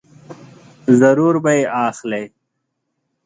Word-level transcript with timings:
ضرور 0.99 1.35
به 1.43 1.51
یې 1.57 1.63
اخلې! 1.87 2.23